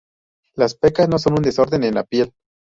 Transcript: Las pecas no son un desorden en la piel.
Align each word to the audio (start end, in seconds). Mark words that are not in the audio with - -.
Las 0.55 0.73
pecas 0.73 1.07
no 1.09 1.19
son 1.19 1.33
un 1.33 1.43
desorden 1.43 1.83
en 1.83 1.93
la 1.93 2.03
piel. 2.03 2.33